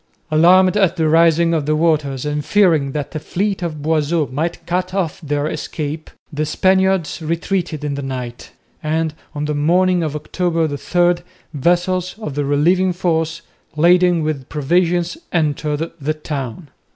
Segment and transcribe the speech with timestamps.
[0.31, 4.65] Alarmed at the rising of the waters and fearing that the fleet of Boisot might
[4.65, 8.49] cut off their escape, the Spaniards retreated in the night;
[8.81, 10.77] and on the morning of October 3
[11.13, 13.43] the vessels of the relieving force,
[13.75, 16.71] laden with provisions, entered the town.